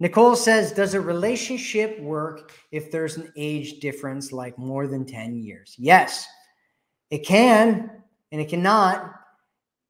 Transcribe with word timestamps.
Nicole 0.00 0.36
says, 0.36 0.72
Does 0.72 0.94
a 0.94 1.00
relationship 1.00 1.98
work 2.00 2.52
if 2.72 2.90
there's 2.90 3.16
an 3.16 3.32
age 3.36 3.80
difference 3.80 4.32
like 4.32 4.58
more 4.58 4.86
than 4.86 5.04
10 5.04 5.36
years? 5.36 5.74
Yes, 5.78 6.26
it 7.10 7.18
can 7.18 7.90
and 8.32 8.40
it 8.40 8.48
cannot. 8.48 9.12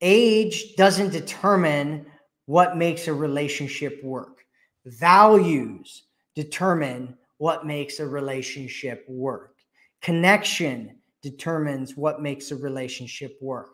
Age 0.01 0.77
doesn't 0.77 1.11
determine 1.11 2.07
what 2.47 2.77
makes 2.77 3.09
a 3.09 3.15
relationship 3.15 4.03
work, 4.05 4.45
values 4.85 6.03
determine 6.35 7.17
what 7.39 7.67
makes 7.67 8.01
a 8.01 8.07
relationship 8.07 9.05
work, 9.09 9.57
connection 10.03 10.97
determines 11.23 11.97
what 11.97 12.21
makes 12.21 12.51
a 12.51 12.57
relationship 12.57 13.39
work, 13.41 13.71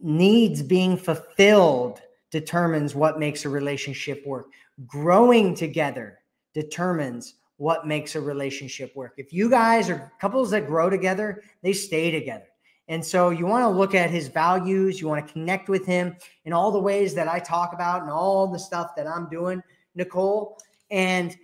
needs 0.00 0.62
being 0.62 0.96
fulfilled 0.96 2.00
determines 2.34 2.96
what 2.96 3.20
makes 3.20 3.44
a 3.44 3.48
relationship 3.48 4.26
work 4.26 4.46
growing 4.86 5.54
together 5.54 6.18
determines 6.52 7.34
what 7.56 7.86
makes 7.86 8.16
a 8.16 8.20
relationship 8.20 8.94
work. 8.96 9.14
If 9.16 9.32
you 9.32 9.48
guys 9.48 9.88
are 9.88 10.12
couples 10.20 10.50
that 10.50 10.66
grow 10.66 10.90
together, 10.90 11.42
they 11.62 11.72
stay 11.72 12.10
together. 12.10 12.46
And 12.88 13.04
so 13.04 13.30
you 13.30 13.46
want 13.46 13.62
to 13.62 13.68
look 13.68 13.94
at 13.94 14.10
his 14.10 14.28
values, 14.28 15.00
you 15.00 15.08
want 15.08 15.24
to 15.26 15.32
connect 15.32 15.68
with 15.68 15.86
him 15.86 16.16
in 16.44 16.52
all 16.52 16.70
the 16.70 16.78
ways 16.78 17.14
that 17.14 17.28
I 17.28 17.38
talk 17.38 17.72
about 17.72 18.02
and 18.02 18.10
all 18.10 18.48
the 18.48 18.58
stuff 18.58 18.94
that 18.96 19.06
I'm 19.06 19.28
doing, 19.30 19.62
Nicole. 19.94 20.58
And 20.90 21.34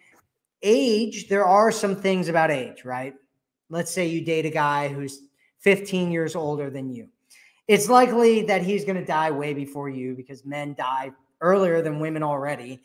age, 0.62 1.28
there 1.28 1.46
are 1.46 1.70
some 1.72 1.96
things 1.96 2.28
about 2.28 2.50
age, 2.50 2.84
right? 2.84 3.14
Let's 3.70 3.90
say 3.90 4.08
you 4.08 4.20
date 4.20 4.44
a 4.44 4.50
guy 4.50 4.88
who's 4.88 5.22
15 5.60 6.10
years 6.10 6.34
older 6.34 6.68
than 6.68 6.90
you. 6.90 7.08
It's 7.70 7.88
likely 7.88 8.42
that 8.46 8.62
he's 8.62 8.84
going 8.84 8.96
to 8.96 9.04
die 9.04 9.30
way 9.30 9.54
before 9.54 9.88
you 9.88 10.16
because 10.16 10.44
men 10.44 10.74
die 10.74 11.12
earlier 11.40 11.82
than 11.82 12.00
women 12.00 12.20
already 12.20 12.80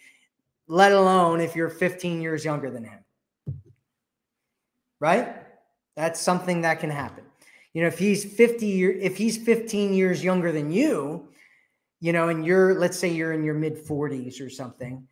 let 0.68 0.92
alone 0.92 1.42
if 1.42 1.56
you're 1.56 1.70
15 1.70 2.22
years 2.22 2.46
younger 2.46 2.70
than 2.70 2.84
him. 2.84 3.00
Right? 5.00 5.38
That's 5.96 6.22
something 6.22 6.62
that 6.62 6.80
can 6.80 6.92
happen. 6.92 7.24
You 7.74 7.82
know, 7.82 7.88
if 7.88 7.98
he's 7.98 8.26
50 8.26 8.68
year, 8.68 8.92
if 8.92 9.18
he's 9.18 9.38
15 9.38 9.96
years 9.96 10.24
younger 10.24 10.52
than 10.52 10.72
you, 10.72 11.30
you 12.00 12.14
know, 12.14 12.30
and 12.30 12.46
you're 12.46 12.76
let's 12.76 13.00
say 13.00 13.10
you're 13.10 13.34
in 13.34 13.44
your 13.44 13.56
mid 13.56 13.84
40s 13.84 14.40
or 14.40 14.52
something, 14.52 15.08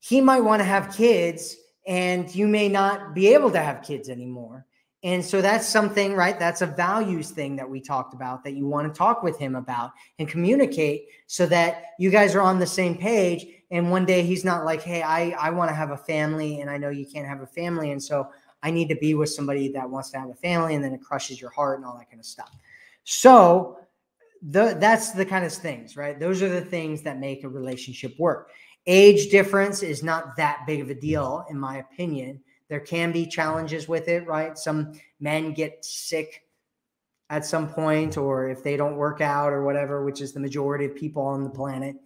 he 0.00 0.22
might 0.22 0.40
want 0.40 0.60
to 0.60 0.64
have 0.64 0.96
kids 0.96 1.54
and 1.86 2.34
you 2.34 2.48
may 2.48 2.70
not 2.70 3.14
be 3.14 3.34
able 3.34 3.50
to 3.50 3.60
have 3.60 3.82
kids 3.82 4.08
anymore. 4.08 4.64
And 5.04 5.24
so 5.24 5.40
that's 5.40 5.68
something, 5.68 6.14
right? 6.14 6.38
That's 6.38 6.60
a 6.60 6.66
values 6.66 7.30
thing 7.30 7.54
that 7.56 7.68
we 7.68 7.80
talked 7.80 8.14
about 8.14 8.42
that 8.42 8.54
you 8.54 8.66
want 8.66 8.92
to 8.92 8.98
talk 8.98 9.22
with 9.22 9.38
him 9.38 9.54
about 9.54 9.92
and 10.18 10.28
communicate 10.28 11.06
so 11.28 11.46
that 11.46 11.84
you 12.00 12.10
guys 12.10 12.34
are 12.34 12.40
on 12.40 12.58
the 12.58 12.66
same 12.66 12.96
page. 12.98 13.46
And 13.70 13.92
one 13.92 14.04
day 14.04 14.22
he's 14.22 14.44
not 14.44 14.64
like 14.64 14.82
hey 14.82 15.02
i 15.02 15.30
i 15.38 15.50
want 15.50 15.68
to 15.68 15.74
have 15.74 15.90
a 15.90 15.96
family 15.96 16.60
and 16.60 16.70
i 16.70 16.78
know 16.78 16.88
you 16.88 17.06
can't 17.06 17.28
have 17.28 17.42
a 17.42 17.46
family. 17.46 17.92
And 17.92 18.02
so 18.02 18.28
i 18.62 18.70
need 18.70 18.88
to 18.88 18.96
be 18.96 19.14
with 19.14 19.30
somebody 19.30 19.68
that 19.68 19.88
wants 19.88 20.10
to 20.10 20.18
have 20.18 20.30
a 20.30 20.34
family 20.34 20.74
and 20.74 20.82
then 20.82 20.92
it 20.92 21.00
crushes 21.00 21.40
your 21.40 21.50
heart 21.50 21.78
and 21.78 21.86
all 21.86 21.96
that 21.96 22.10
kind 22.10 22.18
of 22.18 22.26
stuff. 22.26 22.50
So 23.04 23.78
the 24.42 24.76
that's 24.80 25.12
the 25.12 25.24
kind 25.24 25.44
of 25.44 25.52
things 25.52 25.96
right? 25.96 26.18
Those 26.18 26.42
are 26.42 26.48
the 26.48 26.60
things 26.60 27.02
that 27.02 27.20
make 27.20 27.44
a 27.44 27.48
relationship 27.48 28.18
work. 28.18 28.50
Age 28.86 29.30
difference 29.30 29.84
is 29.84 30.02
not 30.02 30.34
that 30.38 30.64
big 30.66 30.80
of 30.80 30.90
a 30.90 30.94
deal 30.94 31.44
in 31.50 31.58
my 31.58 31.76
opinion 31.76 32.40
there 32.68 32.80
can 32.80 33.12
be 33.12 33.26
challenges 33.26 33.88
with 33.88 34.08
it 34.08 34.26
right 34.26 34.58
some 34.58 34.92
men 35.20 35.52
get 35.52 35.84
sick 35.84 36.44
at 37.30 37.44
some 37.44 37.68
point 37.68 38.16
or 38.16 38.48
if 38.48 38.62
they 38.62 38.76
don't 38.76 38.96
work 38.96 39.20
out 39.20 39.52
or 39.52 39.62
whatever 39.62 40.04
which 40.04 40.20
is 40.20 40.32
the 40.32 40.40
majority 40.40 40.84
of 40.84 40.94
people 40.94 41.22
on 41.22 41.44
the 41.44 41.50
planet 41.50 41.96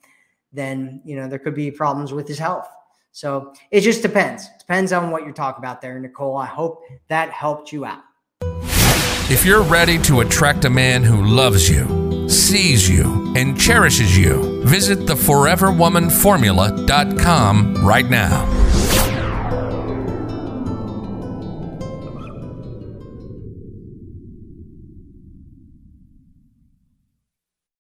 then 0.52 1.00
you 1.04 1.16
know 1.16 1.26
there 1.28 1.38
could 1.38 1.54
be 1.54 1.70
problems 1.70 2.12
with 2.12 2.26
his 2.28 2.38
health. 2.38 2.68
So 3.12 3.54
it 3.70 3.80
just 3.82 4.02
depends. 4.02 4.48
Depends 4.58 4.92
on 4.92 5.10
what 5.10 5.22
you're 5.24 5.32
talking 5.32 5.62
about 5.62 5.80
there, 5.82 5.98
Nicole. 5.98 6.36
I 6.36 6.46
hope 6.46 6.82
that 7.08 7.30
helped 7.30 7.72
you 7.72 7.84
out. 7.84 8.04
If 9.30 9.44
you're 9.44 9.62
ready 9.62 9.98
to 10.02 10.20
attract 10.20 10.64
a 10.64 10.70
man 10.70 11.04
who 11.04 11.24
loves 11.24 11.68
you, 11.68 12.28
sees 12.28 12.88
you, 12.88 13.32
and 13.36 13.60
cherishes 13.60 14.16
you, 14.16 14.64
visit 14.64 15.00
theforeverwomanformula.com 15.00 17.86
right 17.86 18.08
now. 18.08 18.61